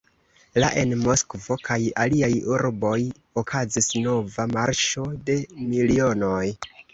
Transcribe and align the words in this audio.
La 0.61 0.69
en 0.83 0.93
Moskvo 1.01 1.57
kaj 1.67 1.77
aliaj 2.05 2.29
urboj 2.55 2.95
okazis 3.43 3.91
nova 4.07 4.47
"Marŝo 4.57 5.05
de 5.29 5.37
milionoj". 5.69 6.43